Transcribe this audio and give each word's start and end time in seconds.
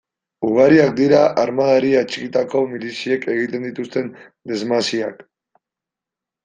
Ugariak 0.47 0.93
dira 0.99 1.19
armadari 1.41 1.91
atxikitako 1.99 2.63
miliziek 2.73 3.29
egiten 3.35 3.69
dituzten 3.69 4.13
desmasiak. 4.53 5.25